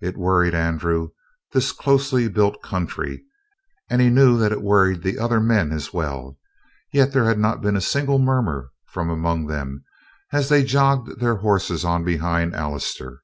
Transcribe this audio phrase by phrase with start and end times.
[0.00, 1.10] It worried Andrew,
[1.52, 3.22] this closely built country,
[3.88, 6.36] and he knew that it worried the other men as well;
[6.92, 9.84] yet there had not been a single murmur from among them
[10.32, 13.22] as they jogged their horses on behind Allister.